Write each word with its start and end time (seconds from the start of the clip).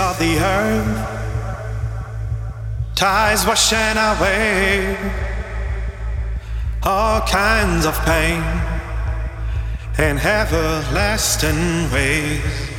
Of 0.00 0.18
the 0.18 0.38
earth, 0.38 0.96
tides 2.94 3.44
washing 3.46 3.98
away 4.10 4.96
all 6.82 7.20
kinds 7.20 7.84
of 7.84 7.94
pain 8.06 8.42
in 9.98 10.18
everlasting 10.18 11.90
ways. 11.92 12.69